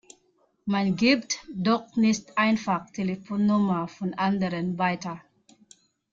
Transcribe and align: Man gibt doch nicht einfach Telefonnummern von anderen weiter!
Man 0.65 0.95
gibt 0.95 1.45
doch 1.53 1.95
nicht 1.95 2.35
einfach 2.35 2.89
Telefonnummern 2.89 3.87
von 3.87 4.15
anderen 4.15 4.79
weiter! 4.79 5.21